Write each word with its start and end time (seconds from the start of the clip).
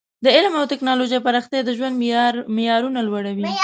د 0.25 0.27
علم 0.35 0.53
او 0.59 0.65
ټکنالوژۍ 0.71 1.19
پراختیا 1.25 1.61
د 1.65 1.69
ژوند 1.77 1.95
معیارونه 2.55 2.99
لوړوي. 3.07 3.45